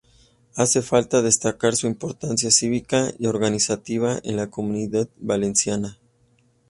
Hace 0.55 0.81
falta 0.81 1.21
destacar 1.21 1.75
su 1.75 1.85
importancia 1.85 2.49
cívica 2.49 3.11
y 3.19 3.27
organizativa 3.27 4.17
en 4.23 4.35
la 4.35 4.49
Comunitat 4.49 5.09
Valenciana. 5.17 5.99